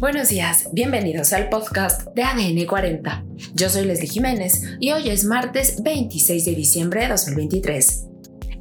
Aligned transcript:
Buenos 0.00 0.30
días, 0.30 0.70
bienvenidos 0.72 1.34
al 1.34 1.50
podcast 1.50 2.08
de 2.14 2.22
ADN 2.22 2.64
40. 2.64 3.22
Yo 3.52 3.68
soy 3.68 3.84
Leslie 3.84 4.08
Jiménez 4.08 4.62
y 4.80 4.92
hoy 4.92 5.10
es 5.10 5.24
martes 5.24 5.82
26 5.82 6.46
de 6.46 6.54
diciembre 6.54 7.02
de 7.02 7.08
2023. 7.08 8.06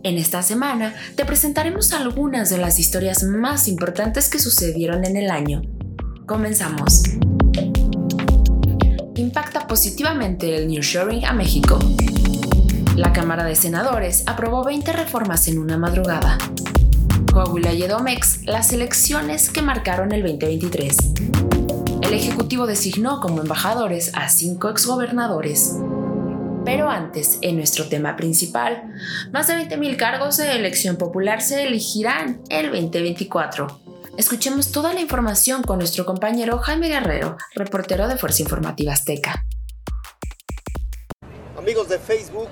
En 0.03 0.17
esta 0.17 0.43
semana 0.43 0.93
te 1.15 1.23
presentaremos 1.23 1.93
algunas 1.93 2.49
de 2.49 2.57
las 2.57 2.77
historias 2.77 3.23
más 3.23 3.69
importantes 3.69 4.27
que 4.27 4.37
sucedieron 4.37 5.05
en 5.05 5.15
el 5.15 5.31
año. 5.31 5.61
Comenzamos. 6.25 7.03
Impacta 9.15 9.65
positivamente 9.65 10.57
el 10.57 10.67
Sharing 10.67 11.23
a 11.23 11.31
México. 11.31 11.79
La 12.97 13.13
Cámara 13.13 13.45
de 13.45 13.55
Senadores 13.55 14.25
aprobó 14.27 14.65
20 14.65 14.91
reformas 14.91 15.47
en 15.47 15.59
una 15.59 15.77
madrugada. 15.77 16.37
Coahuila 17.31 17.73
y 17.73 17.83
Edomex 17.83 18.45
las 18.45 18.73
elecciones 18.73 19.49
que 19.49 19.61
marcaron 19.61 20.11
el 20.11 20.21
2023. 20.23 20.95
El 22.01 22.13
Ejecutivo 22.13 22.65
designó 22.65 23.21
como 23.21 23.41
embajadores 23.41 24.11
a 24.15 24.29
cinco 24.29 24.69
exgobernadores. 24.69 25.75
Pero 26.65 26.89
antes, 26.89 27.37
en 27.41 27.57
nuestro 27.57 27.87
tema 27.87 28.15
principal, 28.15 28.93
más 29.31 29.47
de 29.47 29.55
20.000 29.55 29.95
cargos 29.97 30.37
de 30.37 30.51
elección 30.53 30.97
popular 30.97 31.41
se 31.41 31.63
elegirán 31.63 32.41
el 32.49 32.71
2024. 32.71 33.81
Escuchemos 34.17 34.71
toda 34.71 34.93
la 34.93 35.01
información 35.01 35.63
con 35.63 35.77
nuestro 35.77 36.05
compañero 36.05 36.57
Jaime 36.59 36.89
Guerrero, 36.89 37.37
reportero 37.55 38.07
de 38.07 38.17
Fuerza 38.17 38.41
Informativa 38.41 38.93
Azteca. 38.93 39.45
Amigos 41.57 41.89
de 41.89 41.99
Facebook, 41.99 42.49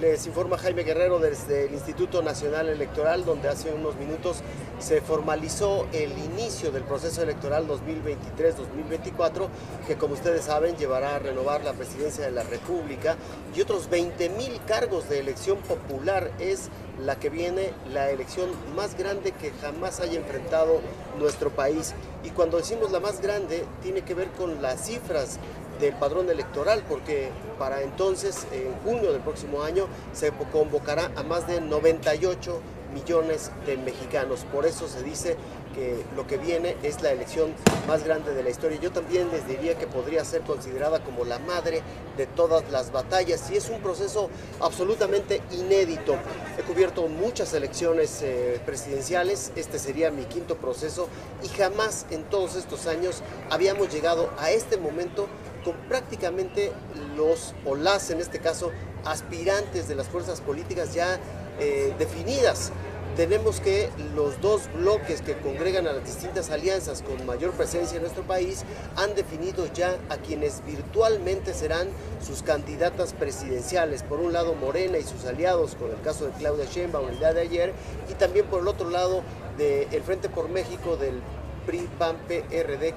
les 0.00 0.26
informa 0.26 0.58
Jaime 0.58 0.82
Guerrero 0.82 1.18
desde 1.18 1.66
el 1.66 1.74
Instituto 1.74 2.22
Nacional 2.22 2.68
Electoral, 2.68 3.24
donde 3.24 3.48
hace 3.48 3.72
unos 3.72 3.96
minutos 3.96 4.38
se 4.78 5.00
formalizó 5.00 5.86
el 5.92 6.12
inicio 6.18 6.70
del 6.70 6.82
proceso 6.82 7.22
electoral 7.22 7.66
2023-2024, 7.66 9.48
que 9.86 9.96
como 9.96 10.14
ustedes 10.14 10.44
saben 10.44 10.76
llevará 10.76 11.16
a 11.16 11.18
renovar 11.18 11.64
la 11.64 11.72
presidencia 11.72 12.24
de 12.24 12.32
la 12.32 12.42
República 12.42 13.16
y 13.54 13.60
otros 13.60 13.88
20 13.88 14.28
mil 14.30 14.60
cargos 14.66 15.08
de 15.08 15.20
elección 15.20 15.58
popular. 15.58 16.30
Es 16.38 16.68
la 17.04 17.16
que 17.16 17.28
viene 17.30 17.72
la 17.92 18.10
elección 18.10 18.50
más 18.74 18.96
grande 18.96 19.32
que 19.32 19.50
jamás 19.62 20.00
haya 20.00 20.18
enfrentado 20.18 20.80
nuestro 21.18 21.50
país. 21.50 21.94
Y 22.24 22.30
cuando 22.30 22.58
decimos 22.58 22.90
la 22.90 23.00
más 23.00 23.20
grande, 23.20 23.64
tiene 23.82 24.02
que 24.02 24.14
ver 24.14 24.28
con 24.32 24.60
las 24.60 24.86
cifras 24.86 25.38
del 25.80 25.94
padrón 25.94 26.30
electoral, 26.30 26.82
porque 26.88 27.30
para 27.58 27.82
entonces, 27.82 28.46
en 28.52 28.74
junio 28.84 29.12
del 29.12 29.22
próximo 29.22 29.62
año, 29.62 29.86
se 30.12 30.32
convocará 30.52 31.10
a 31.16 31.22
más 31.22 31.46
de 31.46 31.60
98 31.60 32.60
millones 32.96 33.50
de 33.66 33.76
mexicanos. 33.76 34.46
Por 34.52 34.66
eso 34.66 34.88
se 34.88 35.02
dice 35.02 35.36
que 35.74 36.02
lo 36.16 36.26
que 36.26 36.38
viene 36.38 36.76
es 36.82 37.02
la 37.02 37.12
elección 37.12 37.52
más 37.86 38.02
grande 38.02 38.32
de 38.32 38.42
la 38.42 38.48
historia. 38.48 38.78
Yo 38.80 38.90
también 38.90 39.28
les 39.30 39.46
diría 39.46 39.76
que 39.76 39.86
podría 39.86 40.24
ser 40.24 40.40
considerada 40.42 41.04
como 41.04 41.24
la 41.24 41.38
madre 41.38 41.82
de 42.16 42.26
todas 42.26 42.70
las 42.70 42.92
batallas 42.92 43.50
y 43.50 43.56
es 43.56 43.68
un 43.68 43.80
proceso 43.80 44.30
absolutamente 44.60 45.42
inédito. 45.52 46.16
He 46.58 46.62
cubierto 46.62 47.06
muchas 47.08 47.52
elecciones 47.52 48.22
eh, 48.22 48.58
presidenciales, 48.64 49.52
este 49.56 49.78
sería 49.78 50.10
mi 50.10 50.24
quinto 50.24 50.56
proceso 50.56 51.08
y 51.42 51.48
jamás 51.48 52.06
en 52.10 52.24
todos 52.24 52.56
estos 52.56 52.86
años 52.86 53.22
habíamos 53.50 53.92
llegado 53.92 54.30
a 54.38 54.50
este 54.50 54.78
momento 54.78 55.28
con 55.66 55.74
prácticamente 55.88 56.70
los, 57.16 57.52
o 57.64 57.74
las 57.74 58.10
en 58.10 58.20
este 58.20 58.38
caso, 58.38 58.70
aspirantes 59.04 59.88
de 59.88 59.96
las 59.96 60.06
fuerzas 60.06 60.40
políticas 60.40 60.94
ya 60.94 61.18
eh, 61.58 61.92
definidas. 61.98 62.70
Tenemos 63.16 63.60
que 63.60 63.88
los 64.14 64.40
dos 64.42 64.68
bloques 64.74 65.22
que 65.22 65.36
congregan 65.38 65.88
a 65.88 65.92
las 65.94 66.04
distintas 66.04 66.50
alianzas 66.50 67.02
con 67.02 67.24
mayor 67.26 67.50
presencia 67.52 67.96
en 67.96 68.02
nuestro 68.02 68.22
país 68.22 68.62
han 68.94 69.14
definido 69.14 69.66
ya 69.72 69.96
a 70.10 70.18
quienes 70.18 70.62
virtualmente 70.66 71.54
serán 71.54 71.88
sus 72.24 72.42
candidatas 72.42 73.14
presidenciales. 73.14 74.02
Por 74.02 74.20
un 74.20 74.34
lado 74.34 74.54
Morena 74.54 74.98
y 74.98 75.02
sus 75.02 75.24
aliados, 75.24 75.74
con 75.76 75.90
el 75.90 76.00
caso 76.02 76.26
de 76.26 76.32
Claudia 76.32 76.66
Sheinbaum 76.66 77.08
el 77.08 77.18
día 77.18 77.32
de 77.32 77.40
ayer, 77.40 77.72
y 78.10 78.14
también 78.14 78.46
por 78.46 78.60
el 78.60 78.68
otro 78.68 78.90
lado 78.90 79.22
del 79.56 80.02
Frente 80.02 80.28
por 80.28 80.50
México 80.50 80.96
del 80.96 81.22
PRI, 81.66 81.88
PAN, 81.98 82.16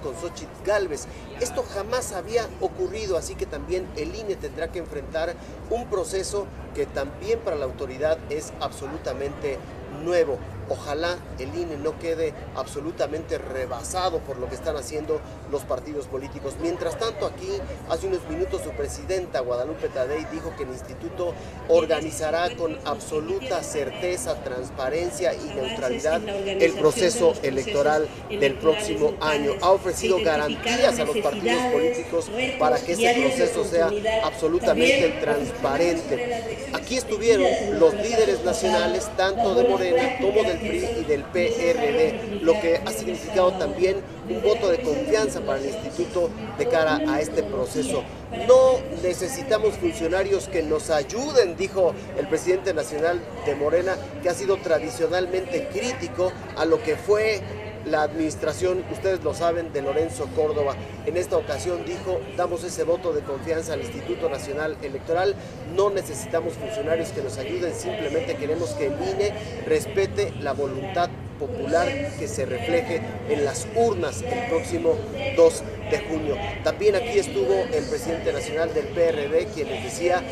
con 0.02 0.16
Xochitl 0.16 0.64
Galvez. 0.66 1.08
Esto 1.40 1.64
jamás 1.64 2.14
había 2.14 2.48
ocurrido, 2.62 3.18
así 3.18 3.36
que 3.36 3.46
también 3.46 3.88
el 3.96 4.16
INE 4.16 4.36
tendrá 4.36 4.72
que 4.72 4.80
enfrentar 4.80 5.36
un 5.70 5.88
proceso 5.88 6.46
que 6.76 6.86
también 6.86 7.40
para 7.40 7.56
la 7.56 7.66
autoridad 7.66 8.18
es 8.30 8.54
absolutamente 8.62 9.58
nuevo. 10.04 10.38
Ojalá 10.70 11.18
el 11.40 11.56
INE 11.56 11.78
no 11.78 11.98
quede 11.98 12.34
absolutamente 12.56 13.38
rebasado 13.38 14.20
por 14.20 14.38
lo 14.38 14.48
que 14.48 14.56
están 14.56 14.78
haciendo 14.78 15.20
los 15.52 15.64
partidos 15.64 16.06
políticos. 16.06 16.56
Mientras 16.62 16.98
tanto, 17.00 17.26
aquí 17.26 17.50
hace 17.90 18.08
unos 18.08 18.28
minutos 18.30 18.62
su 18.64 18.70
presidenta 18.72 19.40
Guadalupe 19.40 19.90
Tadei 19.90 20.26
dijo 20.32 20.54
que 20.56 20.64
el 20.64 20.70
instituto 20.70 21.34
organizará 21.68 22.56
con 22.56 22.78
absoluta 22.86 23.64
certeza, 23.64 24.36
transparencia 24.44 25.34
y 25.34 25.46
neutralidad 25.56 26.22
el 26.28 26.74
proceso 26.74 27.34
electoral 27.42 28.08
del 28.30 28.56
próximo 28.56 29.16
año. 29.22 29.54
Ha 29.62 29.72
ofrecido 29.72 30.18
garantías 30.24 31.00
a 31.00 31.06
los 31.06 31.18
partidos 31.18 31.64
políticos 31.74 32.30
para 32.60 32.78
que 32.80 32.94
ese 32.94 33.22
proceso 33.22 33.66
sea 33.66 33.92
absolutamente 34.24 35.18
transparente. 35.22 36.68
Aquí 36.74 36.98
estuvieron 36.98 37.80
los 37.80 37.94
líderes 37.96 38.44
nacionales, 38.44 39.10
tanto 39.18 39.56
de 39.56 39.68
Morena 39.68 40.18
como 40.22 40.44
del 40.44 40.59
PRI 40.60 40.88
y 41.02 41.04
del 41.06 41.24
PRD, 41.24 42.42
lo 42.42 42.54
que 42.60 42.78
ha 42.78 42.92
significado 42.92 43.52
también 43.54 43.98
un 44.30 44.42
voto 44.42 44.70
de 44.70 44.80
confianza 44.82 45.42
para 45.42 45.60
el 45.60 45.66
instituto 45.66 46.30
de 46.58 46.68
cara 46.68 47.02
a 47.08 47.20
este 47.20 47.44
proceso. 47.44 48.04
No 48.48 48.80
necesitamos 49.02 49.76
funcionarios 49.76 50.48
que 50.48 50.62
nos 50.62 50.90
ayuden, 50.90 51.58
dijo 51.58 51.94
el 52.18 52.28
presidente 52.28 52.74
nacional 52.74 53.20
de 53.46 53.56
Morena, 53.56 53.96
que 54.22 54.30
ha 54.30 54.34
sido 54.34 54.58
tradicionalmente 54.58 55.68
crítico 55.70 56.32
a 56.56 56.66
lo 56.66 56.82
que 56.84 56.96
fue 56.96 57.42
la 57.90 58.04
administración, 58.04 58.84
ustedes 58.92 59.24
lo 59.24 59.34
saben, 59.34 59.74
de 59.74 59.82
Lorenzo 59.82 60.28
Córdoba. 60.36 60.76
En 61.06 61.18
esta 61.18 61.38
ocasión 61.38 61.84
dijo, 61.86 62.20
damos 62.38 62.64
ese 62.64 62.84
voto 62.84 63.14
de 63.14 63.22
confianza 63.22 63.74
al 63.74 63.82
Instituto 63.82 64.30
Nacional 64.30 64.78
Electoral, 64.82 65.36
no 65.76 65.90
necesitamos 65.90 66.54
funcionarios 66.54 67.10
que 67.10 67.22
nos 67.22 67.38
ayuden, 67.38 67.74
simplemente 67.74 68.36
queremos 68.36 68.72
que 68.72 68.88
el 68.88 68.94
INE 68.94 69.34
respete 69.66 70.34
la 70.40 70.54
voluntad 70.54 71.10
popular 71.40 71.88
que 72.20 72.28
se 72.28 72.46
refleje 72.46 73.02
en 73.30 73.46
las 73.46 73.66
urnas 73.76 74.22
el 74.22 74.50
próximo 74.50 74.96
2 75.38 75.64
de 75.90 76.00
junio. 76.00 76.36
También 76.64 76.96
aquí 76.96 77.20
estuvo 77.20 77.54
el 77.74 77.84
presidente 77.86 78.34
nacional 78.34 78.74
del 78.74 78.86
PRD, 78.88 79.48
quien 79.54 79.70
les 79.70 79.84
decía 79.84 80.24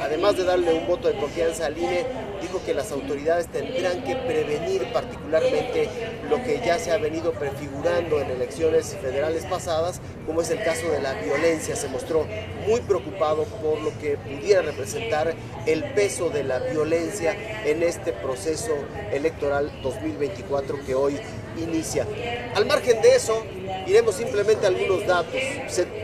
además 0.00 0.36
de 0.36 0.44
darle 0.44 0.72
un 0.72 0.86
voto 0.86 1.08
de 1.08 1.14
confianza 1.14 1.66
al 1.66 1.76
INE, 1.76 2.04
dijo 2.40 2.60
que 2.64 2.74
las 2.74 2.90
autoridades 2.92 3.46
tendrán 3.48 4.02
que 4.04 4.16
prevenir 4.16 4.84
particularmente 4.92 5.88
lo 6.28 6.42
que 6.42 6.60
ya 6.64 6.78
se 6.78 6.92
ha 6.92 6.98
venido 6.98 7.32
prefigurando 7.32 8.20
en 8.20 8.30
elecciones 8.30 8.96
federales 9.00 9.44
pasadas, 9.44 10.00
como 10.26 10.42
es 10.42 10.50
el 10.50 10.62
caso 10.62 10.90
de 10.90 11.00
la 11.00 11.14
violencia. 11.14 11.76
Se 11.76 11.88
mostró 11.88 12.26
muy 12.66 12.80
preocupado 12.80 13.44
por 13.44 13.80
lo 13.80 13.96
que 13.98 14.16
pudiera 14.16 14.62
representar 14.62 15.34
el 15.66 15.84
peso 15.92 16.30
de 16.30 16.44
la 16.44 16.58
violencia 16.58 17.36
en 17.64 17.82
este 17.82 18.12
proceso 18.12 18.72
electoral 19.12 19.70
2024 19.82 20.84
que 20.84 20.94
hoy 20.94 21.20
inicia. 21.60 22.06
Al 22.54 22.66
margen 22.66 23.00
de 23.02 23.16
eso, 23.16 23.44
iremos 23.86 24.14
simplemente 24.14 24.66
algunos 24.66 25.06
datos. 25.06 25.40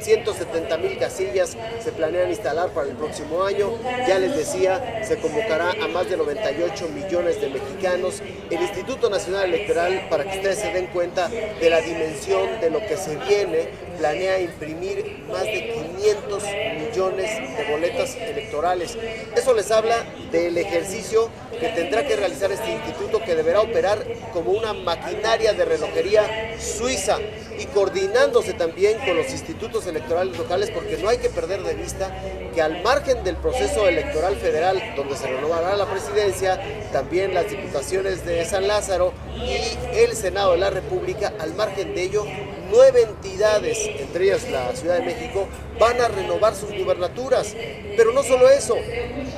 170 0.00 0.78
mil 0.78 0.98
casillas 0.98 1.56
se 1.82 1.92
planean 1.92 2.30
instalar 2.30 2.70
para 2.70 2.88
el 2.88 2.96
próximo 2.96 3.42
año. 3.44 3.72
Ya 4.06 4.18
les 4.18 4.36
decía, 4.36 5.02
se 5.04 5.18
convocará 5.18 5.72
a 5.72 5.88
más 5.88 6.08
de 6.08 6.16
98 6.16 6.88
millones 6.88 7.40
de 7.40 7.48
mexicanos. 7.48 8.22
El 8.50 8.60
Instituto 8.62 9.10
Nacional 9.10 9.52
Electoral, 9.52 10.06
para 10.08 10.24
que 10.24 10.38
ustedes 10.38 10.58
se 10.58 10.72
den 10.72 10.86
cuenta 10.88 11.28
de 11.28 11.70
la 11.70 11.80
dimensión 11.80 12.60
de 12.60 12.70
lo 12.70 12.80
que 12.80 12.96
se 12.96 13.16
viene, 13.16 13.68
planea 13.98 14.40
imprimir 14.40 15.24
más 15.30 15.44
de 15.44 15.72
500 15.98 16.42
millones 16.78 17.56
de 17.56 17.70
boletas 17.70 18.14
electorales. 18.16 18.96
Eso 19.36 19.52
les 19.52 19.70
habla 19.70 20.04
del 20.30 20.56
ejercicio 20.56 21.28
que 21.58 21.68
tendrá 21.68 22.06
que 22.06 22.16
realizar 22.16 22.50
este 22.52 22.70
instituto 22.70 23.20
que 23.20 23.34
deberá 23.34 23.60
operar 23.60 24.04
como 24.32 24.52
una 24.52 24.72
maquinaria 24.72 25.52
de 25.52 25.64
relojería 25.64 26.58
suiza 26.58 27.18
y 27.58 27.66
coordinándose 27.66 28.52
también 28.52 28.98
con 29.00 29.16
los 29.16 29.30
institutos 29.30 29.86
electorales 29.86 30.38
locales 30.38 30.70
porque 30.70 30.96
no 30.98 31.08
hay 31.08 31.18
que 31.18 31.28
perder 31.28 31.62
de 31.62 31.74
vista 31.74 32.14
al 32.60 32.82
margen 32.82 33.24
del 33.24 33.36
proceso 33.36 33.88
electoral 33.88 34.36
federal 34.36 34.82
donde 34.96 35.16
se 35.16 35.26
renovará 35.26 35.76
la 35.76 35.86
presidencia, 35.86 36.60
también 36.92 37.34
las 37.34 37.50
diputaciones 37.50 38.24
de 38.24 38.44
San 38.44 38.66
Lázaro 38.66 39.12
y 39.36 39.96
el 39.96 40.14
Senado 40.14 40.52
de 40.52 40.58
la 40.58 40.70
República, 40.70 41.32
al 41.38 41.54
margen 41.54 41.94
de 41.94 42.02
ello, 42.02 42.24
nueve 42.70 43.02
entidades, 43.02 43.78
entre 43.98 44.24
ellas 44.24 44.50
la 44.50 44.74
Ciudad 44.74 44.98
de 44.98 45.04
México, 45.04 45.48
van 45.78 46.00
a 46.00 46.08
renovar 46.08 46.54
sus 46.54 46.70
gubernaturas. 46.70 47.54
Pero 47.96 48.12
no 48.12 48.22
solo 48.22 48.48
eso, 48.48 48.76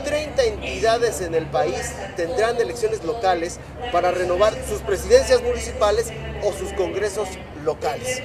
30 0.05 0.43
entidades 0.45 1.21
en 1.21 1.35
el 1.35 1.47
país 1.47 1.93
tendrán 2.17 2.57
elecciones 2.61 3.05
locales 3.05 3.59
para 3.93 4.11
renovar 4.11 4.55
sus 4.69 4.81
presidencias 4.81 5.43
municipales 5.43 6.13
o 6.43 6.53
sus 6.53 6.73
congresos 6.73 7.29
locales. 7.65 8.23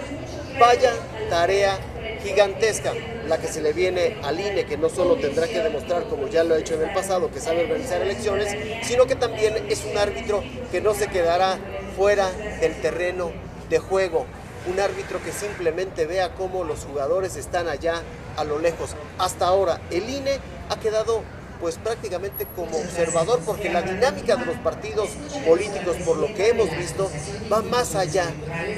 Vaya 0.60 0.94
tarea 1.30 1.78
gigantesca 2.26 2.94
la 3.28 3.38
que 3.38 3.48
se 3.48 3.62
le 3.62 3.72
viene 3.72 4.18
al 4.24 4.40
INE, 4.40 4.66
que 4.66 4.78
no 4.78 4.90
solo 4.90 5.16
tendrá 5.16 5.48
que 5.48 5.60
demostrar, 5.60 6.06
como 6.06 6.28
ya 6.28 6.44
lo 6.44 6.56
ha 6.56 6.58
hecho 6.58 6.74
en 6.74 6.82
el 6.82 6.94
pasado, 6.94 7.32
que 7.32 7.40
sabe 7.40 7.64
organizar 7.64 8.02
elecciones, 8.02 8.56
sino 8.84 9.06
que 9.06 9.16
también 9.16 9.66
es 9.70 9.86
un 9.86 9.98
árbitro 9.98 10.44
que 10.72 10.82
no 10.82 10.94
se 10.94 11.08
quedará 11.08 11.60
fuera 11.96 12.32
del 12.60 12.82
terreno 12.82 13.32
de 13.70 13.80
juego. 13.80 14.26
Un 14.68 14.80
árbitro 14.80 15.22
que 15.24 15.32
simplemente 15.32 16.08
vea 16.08 16.34
cómo 16.34 16.64
los 16.64 16.86
jugadores 16.86 17.36
están 17.36 17.68
allá 17.68 18.02
a 18.36 18.44
lo 18.44 18.58
lejos. 18.58 18.96
Hasta 19.20 19.46
ahora 19.46 19.80
el 19.92 20.10
INE 20.10 20.40
ha 20.70 20.80
quedado 20.80 21.22
pues 21.60 21.78
prácticamente 21.78 22.46
como 22.56 22.78
observador, 22.78 23.40
porque 23.46 23.70
la 23.70 23.82
dinámica 23.82 24.36
de 24.36 24.46
los 24.46 24.58
partidos 24.58 25.10
políticos, 25.46 25.98
por 26.06 26.18
lo 26.18 26.28
que 26.34 26.50
hemos 26.50 26.70
visto, 26.78 27.10
va 27.52 27.62
más 27.62 27.96
allá 27.96 28.26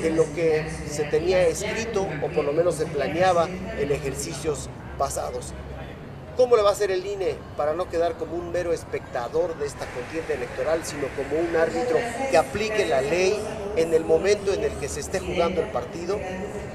de 0.01 0.09
lo 0.09 0.23
que 0.33 0.65
se 0.89 1.03
tenía 1.05 1.41
escrito 1.47 2.07
o 2.23 2.27
por 2.29 2.43
lo 2.45 2.53
menos 2.53 2.75
se 2.75 2.85
planeaba 2.85 3.47
en 3.47 3.91
ejercicios 3.91 4.69
pasados. 4.97 5.53
¿Cómo 6.37 6.55
le 6.55 6.61
va 6.61 6.69
a 6.69 6.73
hacer 6.73 6.91
el 6.91 7.03
INE 7.03 7.35
para 7.57 7.73
no 7.73 7.89
quedar 7.89 8.13
como 8.13 8.35
un 8.35 8.51
mero 8.51 8.71
espectador 8.71 9.57
de 9.57 9.65
esta 9.65 9.87
contienda 9.87 10.35
electoral, 10.35 10.81
sino 10.83 11.07
como 11.15 11.41
un 11.41 11.55
árbitro 11.55 11.97
que 12.29 12.37
aplique 12.37 12.85
la 12.85 13.01
ley 13.01 13.35
en 13.75 13.91
el 13.91 14.05
momento 14.05 14.53
en 14.53 14.63
el 14.63 14.71
que 14.73 14.87
se 14.87 14.99
esté 14.99 15.19
jugando 15.19 15.61
el 15.61 15.69
partido? 15.69 16.19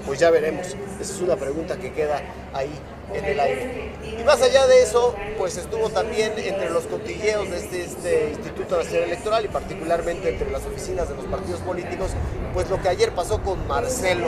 Pues 0.05 0.19
ya 0.19 0.31
veremos. 0.31 0.67
Esa 1.01 1.15
es 1.15 1.21
una 1.21 1.37
pregunta 1.37 1.77
que 1.77 1.93
queda 1.93 2.21
ahí 2.53 2.73
en 3.15 3.25
el 3.25 3.39
aire. 3.39 3.93
Y 4.19 4.25
más 4.25 4.43
allá 4.43 4.67
de 4.67 4.83
eso, 4.83 5.15
pues 5.39 5.57
estuvo 5.57 5.91
también 5.91 6.33
entre 6.39 6.69
los 6.71 6.85
cotilleos 6.87 7.49
de 7.49 7.59
este, 7.59 7.85
este, 7.85 8.31
Instituto 8.31 8.79
Nacional 8.79 9.05
Electoral 9.05 9.45
y 9.45 9.49
particularmente 9.49 10.29
entre 10.29 10.51
las 10.51 10.65
oficinas 10.65 11.09
de 11.09 11.15
los 11.15 11.27
partidos 11.27 11.61
políticos, 11.61 12.11
pues 12.53 12.69
lo 12.69 12.83
que 12.83 12.89
ayer 12.89 13.13
pasó 13.13 13.41
con 13.43 13.65
Marcelo 13.69 14.27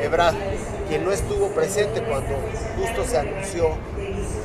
Ebrard, 0.00 0.34
quien 0.88 1.02
no 1.02 1.12
estuvo 1.12 1.48
presente 1.48 2.02
cuando 2.02 2.36
justo 2.76 3.04
se 3.04 3.18
anunció 3.18 3.70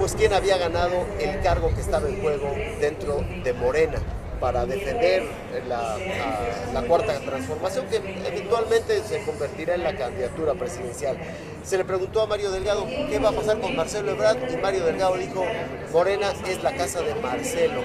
pues 0.02 0.16
quién 0.16 0.34
había 0.34 0.58
ganado 0.58 1.06
el 1.20 1.42
cargo 1.42 1.72
que 1.76 1.82
estaba 1.82 2.10
en 2.10 2.20
juego 2.20 2.52
dentro 2.80 3.24
de 3.44 3.54
Morena 3.54 4.00
para 4.40 4.66
defender 4.66 5.28
la, 5.68 6.82
cuarta 6.88 7.20
transformación 7.20 7.86
que 7.86 7.98
eventualmente 7.98 9.04
se 9.04 9.22
convertirá 9.22 9.76
en 9.76 9.84
la 9.84 9.96
candidatura 9.96 10.56
presidencial. 10.56 11.18
Se 11.64 11.78
le 11.78 11.86
preguntó 11.86 12.22
a 12.22 12.26
Mario 12.26 12.50
Delgado 12.50 12.88
qué 12.88 13.20
va 13.20 13.30
a 13.30 13.32
pasar 13.32 13.60
con 13.60 13.76
Marcelo 13.76 14.14
Ebrard 14.14 14.52
y 14.52 14.58
Mario 14.58 14.86
Delgado 14.86 15.18
dijo, 15.18 15.46
Morena 15.94 16.34
es 16.48 16.64
la 16.64 16.76
casa 16.76 17.02
de 17.02 17.14
Marcelo. 17.14 17.84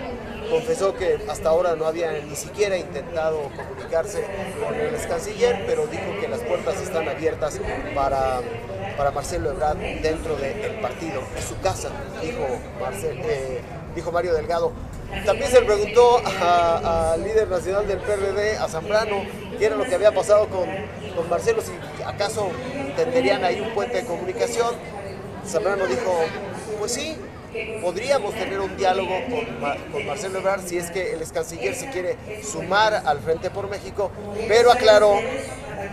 Confesó 0.51 0.95
que 0.95 1.19
hasta 1.29 1.49
ahora 1.49 1.75
no 1.75 1.87
había 1.87 2.13
ni 2.13 2.37
siquiera 2.37 2.77
intentado 2.77 3.51
comunicarse 3.57 4.25
con 4.65 4.75
el 4.75 4.95
ex 4.95 5.07
canciller, 5.07 5.65
pero 5.67 5.87
dijo 5.87 6.21
que 6.21 6.29
las 6.29 6.41
puertas 6.41 6.81
están 6.81 7.09
abiertas 7.09 7.59
para, 7.95 8.41
para 8.97 9.11
Marcelo 9.11 9.51
Ebrard 9.51 9.79
dentro 10.03 10.37
del 10.37 10.81
partido. 10.81 11.21
Es 11.37 11.45
su 11.45 11.59
casa, 11.61 11.91
dijo, 12.23 12.45
eh, 13.03 13.61
dijo 13.95 14.13
Mario 14.13 14.35
Delgado. 14.35 14.73
También 15.25 15.51
se 15.51 15.61
le 15.61 15.67
preguntó 15.67 16.21
al 16.43 17.23
líder 17.23 17.49
nacional 17.49 17.87
del 17.87 17.99
PRD, 17.99 18.57
a 18.59 18.69
Zambrano, 18.69 19.23
qué 19.59 19.67
era 19.67 19.77
lo 19.77 19.85
que 19.85 19.95
había 19.95 20.13
pasado 20.13 20.49
con, 20.49 20.69
con 21.15 21.29
Marcelo, 21.29 21.63
si 21.63 21.73
acaso 22.05 22.51
tendrían 22.97 23.45
ahí 23.45 23.61
un 23.61 23.71
puente 23.75 23.99
de 23.99 24.05
comunicación. 24.05 24.75
Zambrano 25.47 25.87
dijo, 25.87 26.13
pues 26.79 26.93
sí, 26.93 27.17
podríamos 27.81 28.35
tener 28.35 28.61
un 28.61 28.77
diálogo 28.77 29.15
con, 29.93 30.07
Marcelo 30.07 30.39
Ebrard 30.39 30.67
si 30.67 30.79
es 30.79 30.91
que 30.91 31.13
el 31.13 31.21
ex 31.21 31.33
canciller 31.33 31.75
se 31.75 31.91
quiere 31.91 32.17
sumar 32.43 32.95
al 32.95 33.21
Frente 33.21 33.51
por 33.51 33.69
México, 33.69 34.11
pero 34.49 34.71
aclaró, 34.73 35.21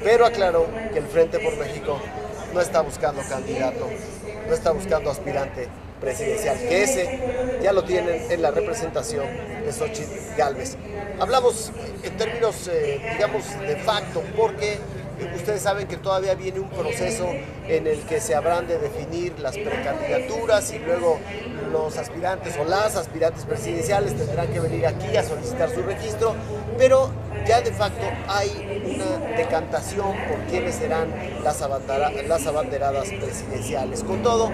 pero 0.04 0.26
aclaró 0.26 0.68
que 0.92 1.00
el 1.00 1.08
Frente 1.08 1.40
por 1.40 1.56
México 1.58 2.00
no 2.54 2.62
está 2.62 2.82
buscando 2.82 3.22
candidato, 3.28 3.90
no 4.48 4.54
está 4.54 4.72
buscando 4.72 5.10
aspirante 5.10 5.68
presidencial, 6.00 6.58
que 6.58 6.84
ese 6.84 7.20
ya 7.62 7.72
lo 7.72 7.84
tienen 7.84 8.30
en 8.30 8.42
la 8.42 8.52
representación 8.52 9.26
de 9.66 9.72
Xochitl 9.72 10.36
Galvez. 10.38 10.78
Hablamos 11.20 11.72
en 12.04 12.18
términos, 12.18 12.68
eh, 12.68 13.00
digamos, 13.14 13.44
de 13.62 13.78
facto, 13.78 14.22
porque 14.36 14.78
ustedes 15.36 15.62
saben 15.62 15.88
que 15.88 15.98
todavía 15.98 16.36
viene 16.36 16.60
un 16.60 16.70
proceso 16.70 17.28
en 17.68 17.88
el 17.88 18.00
que 18.02 18.20
se 18.20 18.36
habrán 18.36 18.68
de 18.68 18.78
definir 18.78 19.40
las 19.40 19.56
precandidaturas 19.58 20.72
y 20.74 20.80
luego 20.80 21.20
los 21.72 21.98
aspirantes 21.98 22.56
o 22.58 22.66
las 22.66 22.96
aspirantes 22.96 23.46
presidenciales 23.46 24.16
tendrán 24.16 24.48
que 24.48 24.60
venir 24.60 24.86
aquí 24.86 25.16
a 25.18 25.24
solicitar 25.24 25.70
su 25.70 25.82
registro, 25.82 26.36
pero 26.78 27.10
ya 27.48 27.62
de 27.62 27.72
facto 27.72 28.06
hay 28.28 28.82
una 28.86 29.36
decantación 29.36 30.16
por 30.28 30.38
quiénes 30.50 30.76
serán 30.76 31.08
las, 31.44 31.62
las 32.28 32.48
abanderadas 32.48 33.10
presidenciales. 33.10 34.04
Con 34.04 34.22
todo, 34.22 34.50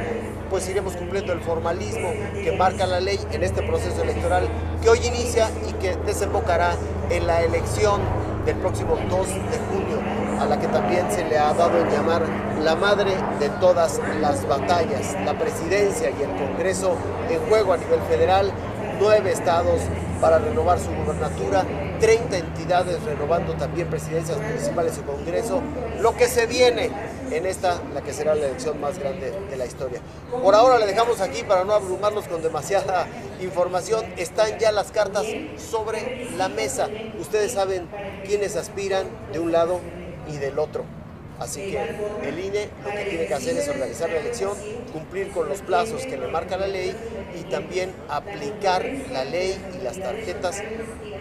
pues 0.50 0.68
iremos 0.70 0.96
cumpliendo 0.96 1.34
el 1.34 1.42
formalismo 1.42 2.12
que 2.34 2.52
marca 2.54 2.88
la 2.88 3.00
ley 3.00 3.20
en 3.32 3.44
este 3.44 3.62
proceso 3.64 4.02
electoral 4.02 4.48
que 4.82 4.90
hoy 4.90 5.00
inicia 5.06 5.50
y 5.70 5.74
que 5.74 5.96
desembocará 5.98 6.76
en 7.10 7.28
la 7.28 7.44
elección 7.44 8.02
del 8.46 8.56
próximo 8.58 8.98
2 9.10 9.28
de 9.28 9.60
junio, 9.72 10.00
a 10.40 10.46
la 10.46 10.60
que 10.60 10.68
también 10.68 11.12
se 11.12 11.24
le 11.26 11.38
ha 11.38 11.54
dado 11.54 11.80
en 11.80 11.90
llamar 11.90 12.24
la 12.64 12.76
madre 12.76 13.12
de 13.40 13.50
todas 13.60 14.00
las 14.22 14.48
batallas, 14.48 15.16
la 15.26 15.38
presidencia 15.38 16.10
y 16.10 16.24
el 16.24 16.30
Congreso 16.36 16.96
en 17.30 17.40
juego 17.50 17.74
a 17.74 17.78
nivel 17.78 18.02
federal, 18.10 18.52
nueve 19.00 19.32
estados 19.32 19.82
para 20.22 20.40
renovar 20.40 20.80
su 20.80 20.90
gubernatura, 20.92 21.64
30 22.00 22.38
entidades 22.38 23.04
renovando 23.04 23.54
también 23.54 23.90
presidencias 23.90 24.38
municipales 24.38 24.98
y 24.98 25.02
Congreso, 25.02 25.62
lo 26.00 26.16
que 26.16 26.28
se 26.28 26.46
viene 26.46 26.90
en 27.32 27.46
esta, 27.46 27.82
la 27.94 28.02
que 28.02 28.14
será 28.14 28.36
la 28.36 28.48
elección 28.48 28.80
más 28.80 28.98
grande 28.98 29.32
de 29.50 29.58
la 29.58 29.66
historia. 29.66 30.02
Por 30.32 30.56
ahora 30.56 30.80
le 30.80 30.86
dejamos 30.86 31.22
aquí 31.22 31.44
para 31.44 31.64
no 31.64 31.74
abrumarnos 31.74 32.28
con 32.28 32.42
demasiada 32.42 33.08
información. 33.42 34.06
Están 34.18 34.58
ya 34.60 34.72
las 34.72 34.92
cartas 34.92 35.26
sobre 35.58 36.30
la 36.38 36.50
mesa. 36.50 36.88
Ustedes 37.20 37.52
saben 37.52 37.88
quiénes 38.26 38.56
aspiran 38.56 39.08
de 39.32 39.40
un 39.40 39.52
lado 39.52 39.80
y 40.28 40.38
del 40.38 40.58
otro. 40.60 40.99
Así 41.40 41.72
que 41.72 41.80
el 42.28 42.40
INE 42.40 42.70
lo 42.84 42.92
que 42.92 43.06
tiene 43.06 43.26
que 43.28 43.34
hacer 43.34 43.58
es 43.58 43.68
organizar 43.70 44.10
la 44.10 44.20
elección, 44.20 44.58
cumplir 44.92 45.30
con 45.32 45.48
los 45.48 45.62
plazos 45.62 46.06
que 46.06 46.18
le 46.18 46.28
marca 46.28 46.58
la 46.58 46.68
ley 46.68 46.94
y 47.40 47.44
también 47.44 47.94
aplicar 48.10 48.86
la 49.12 49.24
ley 49.24 49.58
y 49.80 49.84
las 49.84 49.98
tarjetas 49.98 50.62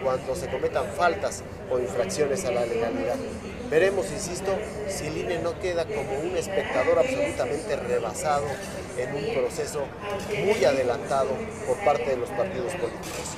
cuando 0.03 0.35
se 0.35 0.47
cometan 0.47 0.85
faltas 0.97 1.43
o 1.71 1.79
infracciones 1.79 2.43
a 2.45 2.51
la 2.51 2.65
legalidad. 2.65 3.15
Veremos, 3.69 4.11
insisto, 4.11 4.51
si 4.87 5.07
el 5.07 5.17
INE 5.17 5.39
no 5.39 5.57
queda 5.59 5.85
como 5.85 6.19
un 6.19 6.35
espectador 6.35 6.99
absolutamente 6.99 7.75
rebasado 7.75 8.45
en 8.97 9.15
un 9.15 9.33
proceso 9.33 9.85
muy 10.43 10.65
adelantado 10.65 11.29
por 11.65 11.77
parte 11.85 12.09
de 12.09 12.17
los 12.17 12.29
partidos 12.29 12.73
políticos. 12.73 13.37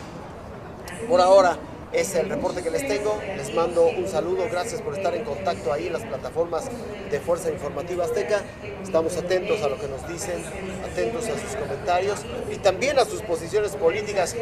Por 1.08 1.22
ahora, 1.22 1.58
es 1.94 2.16
el 2.16 2.30
reporte 2.30 2.64
que 2.64 2.70
les 2.70 2.88
tengo. 2.88 3.20
Les 3.36 3.54
mando 3.54 3.86
un 3.86 4.08
saludo. 4.08 4.48
Gracias 4.50 4.82
por 4.82 4.96
estar 4.96 5.14
en 5.16 5.24
contacto 5.24 5.74
ahí 5.74 5.88
en 5.88 5.94
las 5.94 6.04
plataformas 6.04 6.70
de 7.10 7.20
Fuerza 7.20 7.52
Informativa 7.52 8.06
Azteca. 8.06 8.42
Estamos 8.84 9.18
atentos 9.18 9.62
a 9.62 9.70
lo 9.70 9.80
que 9.80 9.88
nos 9.88 10.08
dicen, 10.08 10.44
atentos 10.90 11.28
a 11.28 11.38
sus 11.38 11.56
comentarios 11.56 12.20
y 12.52 12.58
también 12.58 12.98
a 13.00 13.06
sus 13.06 13.22
posiciones 13.22 13.76
políticas, 13.76 14.36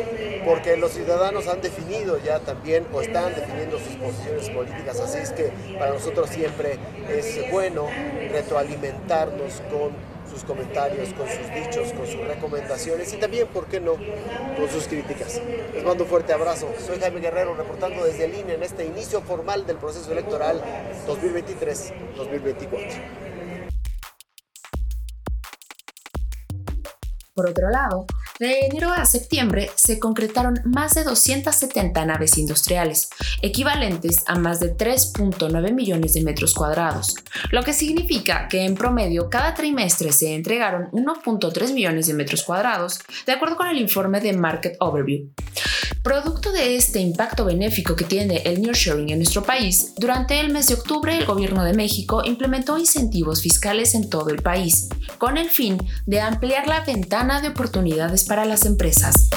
porque 0.46 0.78
los 0.78 0.92
ciudadanos 0.92 1.48
han 1.48 1.62
definido 1.62 2.18
ya 2.20 2.40
también 2.40 2.86
o 2.94 3.02
están 3.02 3.34
definiendo 3.36 3.78
sus 3.80 3.96
posiciones 3.96 4.50
políticas. 4.50 5.00
Así 5.00 5.20
es 5.20 5.32
que 5.32 5.52
para 5.78 5.94
nosotros 5.94 6.30
siempre 6.30 6.78
es 7.10 7.52
bueno 7.52 7.88
retroalimentarnos 8.32 9.62
con 9.72 10.19
sus 10.30 10.44
comentarios, 10.44 11.14
con 11.14 11.28
sus 11.28 11.54
dichos, 11.54 11.92
con 11.94 12.06
sus 12.06 12.20
recomendaciones 12.28 13.12
y 13.14 13.18
también, 13.18 13.48
¿por 13.48 13.66
qué 13.68 13.80
no?, 13.80 13.94
con 13.94 14.70
sus 14.70 14.88
críticas. 14.88 15.42
Les 15.74 15.84
mando 15.84 16.04
un 16.04 16.10
fuerte 16.10 16.34
abrazo. 16.34 16.72
Soy 16.86 17.00
Jaime 17.00 17.20
Guerrero 17.20 17.56
reportando 17.56 18.06
desde 18.06 18.26
el 18.26 18.36
INE 18.36 18.54
en 18.54 18.64
este 18.64 18.86
inicio 18.86 19.22
formal 19.22 19.66
del 19.66 19.78
proceso 19.78 20.12
electoral 20.12 20.62
2023-2024. 21.08 23.30
Por 27.34 27.50
otro 27.50 27.70
lado, 27.70 28.06
de 28.40 28.62
enero 28.62 28.90
a 28.92 29.04
septiembre 29.04 29.70
se 29.76 30.00
concretaron 30.00 30.62
más 30.64 30.94
de 30.94 31.04
270 31.04 32.06
naves 32.06 32.38
industriales, 32.38 33.10
equivalentes 33.42 34.24
a 34.28 34.36
más 34.36 34.62
de 34.62 34.76
3.9 34.76 35.74
millones 35.74 36.14
de 36.14 36.24
metros 36.24 36.54
cuadrados, 36.54 37.16
lo 37.52 37.64
que 37.64 37.74
significa 37.74 38.48
que 38.48 38.64
en 38.64 38.76
promedio 38.76 39.30
cada 39.30 39.54
trimestre 39.54 40.14
se 40.14 40.34
entregaron 40.34 40.90
1.3 40.92 41.74
millones 41.74 42.08
de 42.08 42.14
metros 42.14 42.44
cuadrados, 42.44 43.02
de 43.26 43.34
acuerdo 43.34 43.58
con 43.58 43.68
el 43.68 43.78
informe 43.78 44.22
de 44.22 44.32
Market 44.32 44.78
Overview. 44.80 45.32
Producto 46.10 46.52
de 46.52 46.76
este 46.76 47.00
impacto 47.00 47.46
benéfico 47.46 47.96
que 47.96 48.04
tiene 48.04 48.38
el 48.38 48.64
nearshoring 48.64 49.12
en 49.12 49.20
nuestro 49.20 49.44
país, 49.44 49.94
durante 49.96 50.40
el 50.40 50.52
mes 50.52 50.66
de 50.66 50.74
octubre 50.74 51.16
el 51.16 51.28
Gobierno 51.28 51.64
de 51.64 51.76
México 51.76 52.24
implementó 52.26 52.80
incentivos 52.80 53.44
fiscales 53.44 53.94
en 53.94 54.10
todo 54.10 54.32
el 54.32 54.42
país, 54.42 54.90
con 55.20 55.38
el 55.38 55.52
fin 55.52 55.78
de 56.08 56.20
ampliar 56.20 56.68
la 56.68 56.84
ventana 56.84 57.42
de 57.42 57.50
oportunidades 57.50 58.24
para 58.24 58.46
las 58.46 58.66
empresas. 58.66 59.30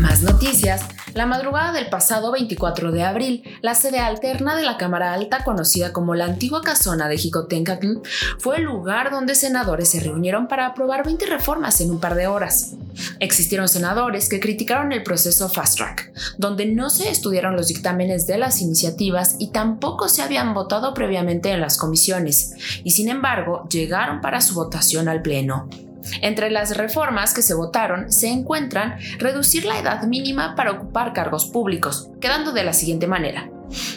Más 0.00 0.22
noticias 0.22 0.80
La 1.12 1.26
madrugada 1.26 1.72
del 1.72 1.90
pasado 1.90 2.32
24 2.32 2.90
de 2.90 3.02
abril, 3.02 3.42
la 3.60 3.74
sede 3.74 3.98
alterna 3.98 4.56
de 4.56 4.62
la 4.62 4.78
Cámara 4.78 5.12
Alta, 5.12 5.44
conocida 5.44 5.92
como 5.92 6.14
la 6.14 6.24
antigua 6.24 6.62
casona 6.62 7.06
de 7.06 7.18
Jicotencatl, 7.18 7.98
fue 8.38 8.56
el 8.56 8.62
lugar 8.62 9.10
donde 9.10 9.34
senadores 9.34 9.90
se 9.90 10.00
reunieron 10.00 10.48
para 10.48 10.66
aprobar 10.66 11.04
20 11.04 11.26
reformas 11.26 11.82
en 11.82 11.90
un 11.90 12.00
par 12.00 12.14
de 12.14 12.28
horas. 12.28 12.76
Existieron 13.18 13.68
senadores 13.68 14.30
que 14.30 14.40
criticaron 14.40 14.92
el 14.92 15.02
proceso 15.02 15.50
Fast 15.50 15.76
Track, 15.76 16.12
donde 16.38 16.64
no 16.64 16.88
se 16.88 17.10
estudiaron 17.10 17.54
los 17.54 17.68
dictámenes 17.68 18.26
de 18.26 18.38
las 18.38 18.62
iniciativas 18.62 19.36
y 19.38 19.50
tampoco 19.50 20.08
se 20.08 20.22
habían 20.22 20.54
votado 20.54 20.94
previamente 20.94 21.50
en 21.50 21.60
las 21.60 21.76
comisiones, 21.76 22.54
y 22.84 22.92
sin 22.92 23.10
embargo 23.10 23.68
llegaron 23.68 24.22
para 24.22 24.40
su 24.40 24.54
votación 24.54 25.08
al 25.08 25.20
Pleno. 25.20 25.68
Entre 26.22 26.50
las 26.50 26.76
reformas 26.76 27.34
que 27.34 27.42
se 27.42 27.54
votaron 27.54 28.12
se 28.12 28.28
encuentran 28.28 28.96
reducir 29.18 29.64
la 29.64 29.78
edad 29.78 30.02
mínima 30.04 30.54
para 30.54 30.72
ocupar 30.72 31.12
cargos 31.12 31.46
públicos, 31.46 32.10
quedando 32.20 32.52
de 32.52 32.64
la 32.64 32.72
siguiente 32.72 33.06
manera. 33.06 33.50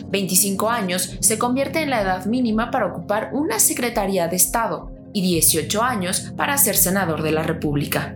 25 0.07 0.69
años 0.69 1.17
se 1.19 1.39
convierte 1.39 1.81
en 1.81 1.89
la 1.89 2.01
edad 2.01 2.25
mínima 2.25 2.71
para 2.71 2.87
ocupar 2.87 3.29
una 3.33 3.59
Secretaría 3.59 4.27
de 4.27 4.35
Estado 4.35 4.91
y 5.13 5.21
18 5.21 5.81
años 5.81 6.31
para 6.35 6.57
ser 6.57 6.75
senador 6.75 7.21
de 7.23 7.31
la 7.31 7.43
República. 7.43 8.15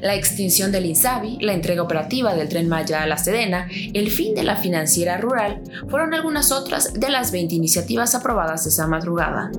La 0.00 0.14
extinción 0.14 0.72
del 0.72 0.86
INSABI, 0.86 1.38
la 1.40 1.52
entrega 1.52 1.82
operativa 1.82 2.34
del 2.34 2.48
tren 2.48 2.68
Maya 2.68 3.02
a 3.02 3.06
la 3.06 3.18
Sedena, 3.18 3.68
el 3.92 4.10
fin 4.10 4.34
de 4.34 4.44
la 4.44 4.56
financiera 4.56 5.18
rural 5.18 5.62
fueron 5.88 6.14
algunas 6.14 6.52
otras 6.52 6.94
de 6.94 7.10
las 7.10 7.32
20 7.32 7.54
iniciativas 7.54 8.14
aprobadas 8.14 8.66
esa 8.66 8.86
madrugada. 8.86 9.50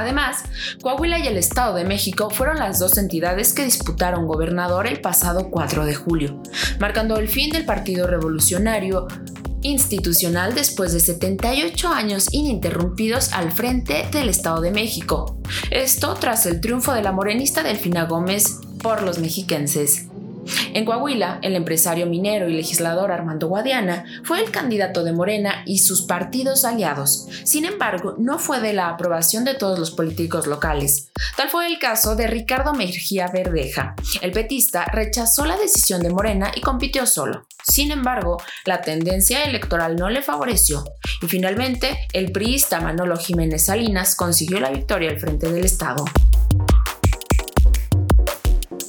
Además, 0.00 0.44
Coahuila 0.80 1.18
y 1.18 1.26
el 1.26 1.36
Estado 1.36 1.74
de 1.74 1.84
México 1.84 2.30
fueron 2.30 2.58
las 2.58 2.78
dos 2.78 2.96
entidades 2.96 3.52
que 3.52 3.66
disputaron 3.66 4.26
gobernador 4.26 4.86
el 4.86 5.02
pasado 5.02 5.50
4 5.50 5.84
de 5.84 5.94
julio, 5.94 6.42
marcando 6.78 7.18
el 7.18 7.28
fin 7.28 7.50
del 7.50 7.66
Partido 7.66 8.06
Revolucionario 8.06 9.06
institucional 9.60 10.54
después 10.54 10.94
de 10.94 11.00
78 11.00 11.88
años 11.88 12.28
ininterrumpidos 12.32 13.34
al 13.34 13.52
frente 13.52 14.08
del 14.10 14.30
Estado 14.30 14.62
de 14.62 14.70
México. 14.70 15.38
Esto 15.70 16.14
tras 16.14 16.46
el 16.46 16.62
triunfo 16.62 16.94
de 16.94 17.02
la 17.02 17.12
morenista 17.12 17.62
Delfina 17.62 18.06
Gómez 18.06 18.58
por 18.82 19.02
los 19.02 19.18
mexiquenses. 19.18 20.09
En 20.72 20.84
Coahuila, 20.84 21.40
el 21.42 21.56
empresario 21.56 22.06
minero 22.06 22.48
y 22.48 22.52
legislador 22.52 23.10
Armando 23.10 23.48
Guadiana 23.48 24.04
fue 24.22 24.40
el 24.40 24.50
candidato 24.50 25.02
de 25.02 25.12
Morena 25.12 25.62
y 25.66 25.78
sus 25.78 26.02
partidos 26.02 26.64
aliados. 26.64 27.26
Sin 27.44 27.64
embargo, 27.64 28.14
no 28.18 28.38
fue 28.38 28.60
de 28.60 28.72
la 28.72 28.88
aprobación 28.88 29.44
de 29.44 29.54
todos 29.54 29.78
los 29.78 29.90
políticos 29.90 30.46
locales. 30.46 31.10
Tal 31.36 31.48
fue 31.48 31.66
el 31.66 31.78
caso 31.78 32.14
de 32.14 32.28
Ricardo 32.28 32.72
Mejía 32.72 33.28
Verdeja. 33.28 33.94
El 34.22 34.30
petista 34.30 34.84
rechazó 34.84 35.44
la 35.44 35.56
decisión 35.56 36.02
de 36.02 36.10
Morena 36.10 36.52
y 36.54 36.60
compitió 36.60 37.06
solo. 37.06 37.46
Sin 37.62 37.90
embargo, 37.90 38.40
la 38.64 38.80
tendencia 38.80 39.44
electoral 39.44 39.96
no 39.96 40.08
le 40.08 40.22
favoreció 40.22 40.84
y 41.20 41.26
finalmente 41.26 41.98
el 42.12 42.32
priista 42.32 42.80
Manolo 42.80 43.16
Jiménez 43.16 43.66
Salinas 43.66 44.14
consiguió 44.14 44.60
la 44.60 44.70
victoria 44.70 45.10
al 45.10 45.18
frente 45.18 45.50
del 45.50 45.64
Estado. 45.64 46.04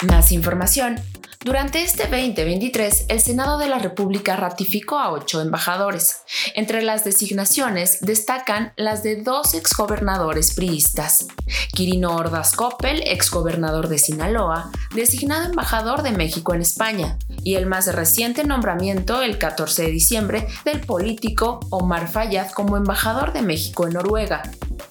Más 0.07 0.31
información 0.31 0.99
durante 1.43 1.81
este 1.81 2.03
2023, 2.03 3.05
el 3.09 3.19
Senado 3.19 3.57
de 3.57 3.67
la 3.67 3.79
República 3.79 4.35
ratificó 4.35 4.99
a 4.99 5.11
ocho 5.11 5.41
embajadores. 5.41 6.21
Entre 6.55 6.81
las 6.81 7.03
designaciones 7.03 7.99
destacan 8.01 8.73
las 8.75 9.03
de 9.03 9.17
dos 9.17 9.53
exgobernadores 9.53 10.53
priistas. 10.53 11.27
Quirino 11.73 12.15
Ordaz 12.15 12.55
Coppel, 12.55 13.03
exgobernador 13.05 13.87
de 13.87 13.97
Sinaloa, 13.97 14.71
designado 14.93 15.49
embajador 15.49 16.03
de 16.03 16.11
México 16.11 16.53
en 16.53 16.61
España, 16.61 17.17
y 17.43 17.55
el 17.55 17.65
más 17.65 17.93
reciente 17.93 18.43
nombramiento, 18.43 19.21
el 19.21 19.37
14 19.37 19.83
de 19.83 19.91
diciembre, 19.91 20.47
del 20.63 20.81
político 20.81 21.59
Omar 21.69 22.07
Fayad 22.07 22.51
como 22.51 22.77
embajador 22.77 23.33
de 23.33 23.41
México 23.41 23.87
en 23.87 23.93
Noruega. 23.93 24.43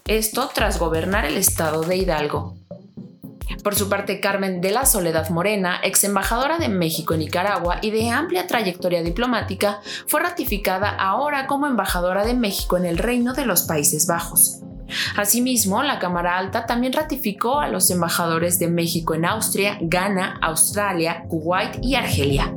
Esto 0.06 0.50
tras 0.52 0.78
gobernar 0.78 1.24
el 1.24 1.36
estado 1.36 1.82
de 1.82 1.96
Hidalgo. 1.96 2.59
Por 3.62 3.74
su 3.74 3.88
parte, 3.88 4.20
Carmen 4.20 4.60
de 4.60 4.70
la 4.70 4.86
Soledad 4.86 5.28
Morena, 5.30 5.80
ex 5.82 6.04
embajadora 6.04 6.58
de 6.58 6.68
México 6.68 7.14
en 7.14 7.20
Nicaragua 7.20 7.78
y 7.82 7.90
de 7.90 8.10
amplia 8.10 8.46
trayectoria 8.46 9.02
diplomática, 9.02 9.80
fue 10.06 10.20
ratificada 10.20 10.88
ahora 10.88 11.46
como 11.46 11.66
embajadora 11.66 12.24
de 12.24 12.34
México 12.34 12.76
en 12.76 12.86
el 12.86 12.98
Reino 12.98 13.34
de 13.34 13.46
los 13.46 13.62
Países 13.62 14.06
Bajos. 14.06 14.60
Asimismo, 15.16 15.82
la 15.82 15.98
Cámara 15.98 16.38
Alta 16.38 16.66
también 16.66 16.92
ratificó 16.92 17.60
a 17.60 17.68
los 17.68 17.90
embajadores 17.90 18.58
de 18.58 18.68
México 18.68 19.14
en 19.14 19.24
Austria, 19.24 19.78
Ghana, 19.80 20.38
Australia, 20.42 21.24
Kuwait 21.28 21.78
y 21.82 21.94
Argelia. 21.94 22.52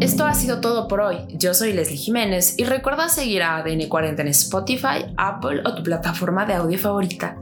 Esto 0.00 0.26
ha 0.26 0.34
sido 0.34 0.60
todo 0.60 0.88
por 0.88 1.00
hoy. 1.00 1.16
Yo 1.30 1.54
soy 1.54 1.72
Leslie 1.72 1.96
Jiménez 1.96 2.58
y 2.58 2.64
recuerda 2.64 3.08
seguir 3.08 3.42
a 3.42 3.64
ADN40 3.64 4.20
en 4.20 4.28
Spotify, 4.28 5.06
Apple 5.16 5.62
o 5.64 5.74
tu 5.74 5.82
plataforma 5.82 6.44
de 6.44 6.54
audio 6.54 6.78
favorita. 6.78 7.41